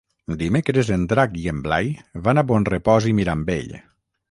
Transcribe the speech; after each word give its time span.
Dimecres 0.43 0.89
en 0.95 1.03
Drac 1.11 1.35
i 1.43 1.45
en 1.51 1.59
Blai 1.67 1.93
van 2.29 2.43
a 2.45 2.47
Bonrepòs 2.53 3.11
i 3.13 3.17
Mirambell. 3.21 3.73